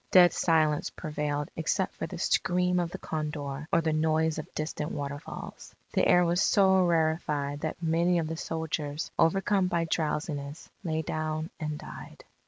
[0.09, 4.91] Dead silence prevailed except for the scream of the condor or the noise of distant
[4.91, 5.75] waterfalls.
[5.93, 11.51] The air was so rarefied that many of the soldiers, overcome by drowsiness, lay down
[11.59, 12.23] and died.